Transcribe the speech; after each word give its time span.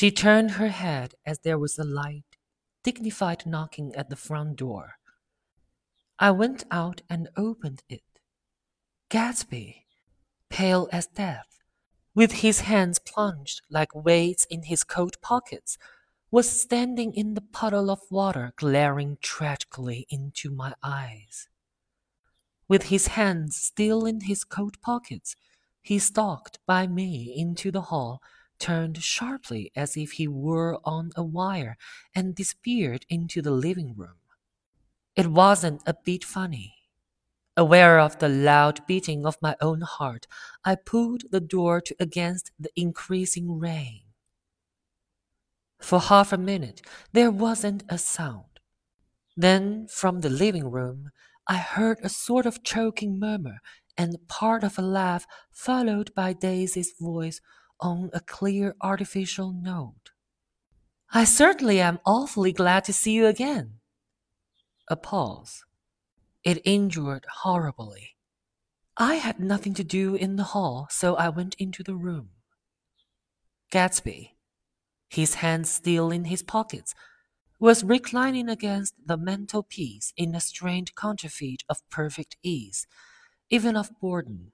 She 0.00 0.10
turned 0.10 0.52
her 0.52 0.68
head 0.70 1.14
as 1.26 1.40
there 1.40 1.58
was 1.58 1.78
a 1.78 1.84
light, 1.84 2.38
dignified 2.82 3.44
knocking 3.44 3.94
at 3.94 4.08
the 4.08 4.16
front 4.16 4.56
door. 4.56 4.94
I 6.18 6.30
went 6.30 6.64
out 6.70 7.02
and 7.10 7.28
opened 7.36 7.82
it. 7.86 8.02
Gatsby, 9.10 9.84
pale 10.48 10.88
as 10.90 11.06
death, 11.06 11.58
with 12.14 12.40
his 12.40 12.60
hands 12.60 12.98
plunged 12.98 13.60
like 13.68 13.94
weights 13.94 14.46
in 14.46 14.62
his 14.62 14.84
coat 14.84 15.18
pockets, 15.20 15.76
was 16.30 16.48
standing 16.48 17.12
in 17.12 17.34
the 17.34 17.42
puddle 17.42 17.90
of 17.90 18.10
water, 18.10 18.54
glaring 18.56 19.18
tragically 19.20 20.06
into 20.08 20.50
my 20.50 20.72
eyes. 20.82 21.46
With 22.68 22.84
his 22.84 23.08
hands 23.08 23.56
still 23.56 24.06
in 24.06 24.22
his 24.22 24.44
coat 24.44 24.80
pockets, 24.80 25.36
he 25.82 25.98
stalked 25.98 26.58
by 26.64 26.86
me 26.86 27.34
into 27.36 27.70
the 27.70 27.82
hall, 27.92 28.22
turned 28.60 29.02
sharply 29.02 29.72
as 29.74 29.96
if 29.96 30.12
he 30.12 30.28
were 30.28 30.78
on 30.84 31.10
a 31.16 31.24
wire, 31.24 31.76
and 32.14 32.36
disappeared 32.36 33.04
into 33.08 33.42
the 33.42 33.50
living 33.50 33.94
room. 33.96 34.20
It 35.16 35.26
wasn't 35.26 35.82
a 35.86 35.94
bit 36.04 36.22
funny. 36.22 36.74
Aware 37.56 37.98
of 37.98 38.18
the 38.20 38.28
loud 38.28 38.86
beating 38.86 39.26
of 39.26 39.42
my 39.42 39.56
own 39.60 39.80
heart, 39.80 40.26
I 40.64 40.76
pulled 40.76 41.24
the 41.30 41.40
door 41.40 41.80
to 41.80 41.96
against 41.98 42.52
the 42.58 42.70
increasing 42.76 43.58
rain. 43.58 44.02
For 45.80 45.98
half 45.98 46.32
a 46.32 46.38
minute, 46.38 46.82
there 47.12 47.30
wasn't 47.30 47.82
a 47.88 47.98
sound. 47.98 48.60
Then, 49.36 49.88
from 49.88 50.20
the 50.20 50.28
living 50.30 50.70
room, 50.70 51.10
I 51.46 51.56
heard 51.56 51.98
a 52.02 52.08
sort 52.08 52.46
of 52.46 52.62
choking 52.62 53.18
murmur 53.18 53.60
and 53.96 54.28
part 54.28 54.62
of 54.62 54.78
a 54.78 54.82
laugh, 54.82 55.26
followed 55.50 56.14
by 56.14 56.32
Daisy's 56.32 56.94
voice 57.00 57.40
on 57.80 58.10
a 58.12 58.20
clear 58.20 58.74
artificial 58.80 59.52
note. 59.52 60.10
I 61.12 61.24
certainly 61.24 61.80
am 61.80 61.98
awfully 62.06 62.52
glad 62.52 62.84
to 62.84 62.92
see 62.92 63.12
you 63.12 63.26
again. 63.26 63.80
A 64.88 64.96
pause. 64.96 65.64
It 66.44 66.62
injured 66.64 67.26
horribly. 67.42 68.16
I 68.96 69.14
had 69.16 69.40
nothing 69.40 69.74
to 69.74 69.84
do 69.84 70.14
in 70.14 70.36
the 70.36 70.52
hall, 70.54 70.86
so 70.90 71.16
I 71.16 71.28
went 71.28 71.54
into 71.58 71.82
the 71.82 71.94
room. 71.94 72.30
Gatsby, 73.72 74.30
his 75.08 75.34
hands 75.34 75.70
still 75.70 76.10
in 76.10 76.24
his 76.26 76.42
pockets, 76.42 76.94
was 77.58 77.84
reclining 77.84 78.48
against 78.48 78.94
the 79.04 79.16
mantelpiece 79.16 80.12
in 80.16 80.34
a 80.34 80.40
strained 80.40 80.94
counterfeit 80.94 81.62
of 81.68 81.88
perfect 81.90 82.36
ease, 82.42 82.86
even 83.50 83.76
of 83.76 83.90
boredom. 84.00 84.52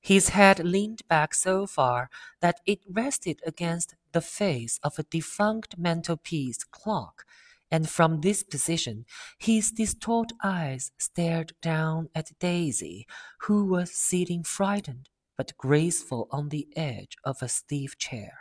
His 0.00 0.30
head 0.30 0.64
leaned 0.64 1.06
back 1.08 1.34
so 1.34 1.66
far 1.66 2.10
that 2.40 2.60
it 2.66 2.80
rested 2.88 3.40
against 3.46 3.94
the 4.12 4.20
face 4.20 4.80
of 4.82 4.98
a 4.98 5.02
defunct 5.04 5.78
mantelpiece 5.78 6.64
clock, 6.64 7.24
and 7.70 7.88
from 7.88 8.20
this 8.20 8.42
position 8.42 9.04
his 9.38 9.70
distraught 9.70 10.32
eyes 10.42 10.90
stared 10.98 11.52
down 11.62 12.08
at 12.14 12.32
Daisy, 12.40 13.06
who 13.42 13.64
was 13.64 13.94
sitting 13.94 14.42
frightened 14.42 15.08
but 15.36 15.56
graceful 15.56 16.28
on 16.30 16.48
the 16.48 16.68
edge 16.76 17.16
of 17.24 17.42
a 17.42 17.48
stiff 17.48 17.96
chair. 17.96 18.38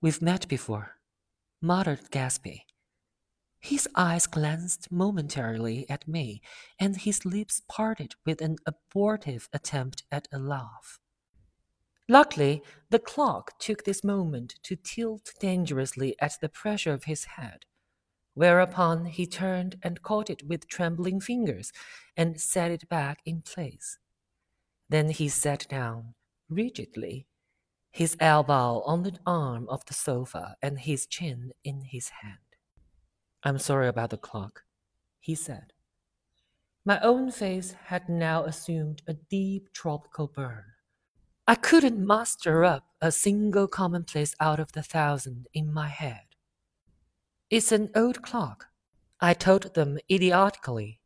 We've 0.00 0.20
met 0.20 0.48
before, 0.48 0.98
muttered 1.62 2.10
Gatsby. 2.10 2.62
His 3.64 3.88
eyes 3.94 4.26
glanced 4.26 4.92
momentarily 4.92 5.88
at 5.88 6.06
me, 6.06 6.42
and 6.78 6.98
his 6.98 7.24
lips 7.24 7.62
parted 7.66 8.14
with 8.26 8.42
an 8.42 8.56
abortive 8.66 9.48
attempt 9.54 10.02
at 10.12 10.28
a 10.30 10.38
laugh. 10.38 11.00
Luckily, 12.06 12.62
the 12.90 12.98
clock 12.98 13.58
took 13.58 13.84
this 13.84 14.04
moment 14.04 14.56
to 14.64 14.76
tilt 14.76 15.32
dangerously 15.40 16.14
at 16.20 16.34
the 16.42 16.50
pressure 16.50 16.92
of 16.92 17.04
his 17.04 17.24
head, 17.24 17.64
whereupon 18.34 19.06
he 19.06 19.26
turned 19.26 19.78
and 19.82 20.02
caught 20.02 20.28
it 20.28 20.46
with 20.46 20.68
trembling 20.68 21.18
fingers 21.18 21.72
and 22.18 22.38
set 22.38 22.70
it 22.70 22.86
back 22.90 23.22
in 23.24 23.40
place. 23.40 23.96
Then 24.90 25.08
he 25.08 25.30
sat 25.30 25.66
down, 25.70 26.12
rigidly, 26.50 27.28
his 27.90 28.14
elbow 28.20 28.82
on 28.84 29.04
the 29.04 29.18
arm 29.24 29.66
of 29.70 29.86
the 29.86 29.94
sofa 29.94 30.56
and 30.60 30.80
his 30.80 31.06
chin 31.06 31.52
in 31.64 31.80
his 31.80 32.10
hand. 32.20 32.43
I'm 33.46 33.58
sorry 33.58 33.88
about 33.88 34.08
the 34.08 34.16
clock, 34.16 34.62
he 35.20 35.34
said. 35.34 35.74
My 36.86 36.98
own 37.00 37.30
face 37.30 37.74
had 37.86 38.08
now 38.08 38.44
assumed 38.44 39.02
a 39.06 39.12
deep 39.14 39.72
tropical 39.74 40.28
burn. 40.28 40.64
I 41.46 41.54
couldn't 41.54 42.06
muster 42.06 42.64
up 42.64 42.84
a 43.02 43.12
single 43.12 43.68
commonplace 43.68 44.34
out 44.40 44.60
of 44.60 44.72
the 44.72 44.82
thousand 44.82 45.46
in 45.52 45.72
my 45.72 45.88
head. 45.88 46.24
It's 47.50 47.70
an 47.70 47.90
old 47.94 48.22
clock, 48.22 48.68
I 49.20 49.34
told 49.34 49.74
them 49.74 49.98
idiotically. 50.10 51.00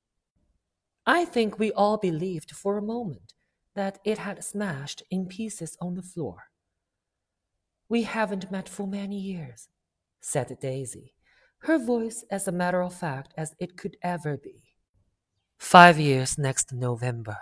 I 1.05 1.25
think 1.25 1.59
we 1.59 1.73
all 1.73 1.97
believed 1.97 2.53
for 2.53 2.79
a 2.79 2.83
moment 2.83 3.35
that 3.75 3.99
it 4.05 4.19
had 4.19 4.45
smashed 4.45 5.03
in 5.11 5.27
pieces 5.27 5.77
on 5.81 5.97
the 5.97 6.03
floor. 6.03 6.51
We 7.89 8.03
haven't 8.03 8.53
met 8.53 8.69
for 8.69 8.87
many 8.87 9.19
years, 9.19 9.69
said 10.21 10.57
Daisy, 10.61 11.15
her 11.61 11.79
voice 11.79 12.25
as 12.31 12.49
a 12.49 12.53
matter 12.53 12.83
of 12.83 12.95
fact 12.95 13.33
as 13.37 13.55
it 13.59 13.77
could 13.77 13.97
ever 14.03 14.37
be. 14.37 14.63
Five 15.59 15.99
years 15.99 16.39
next 16.39 16.73
November. 16.73 17.37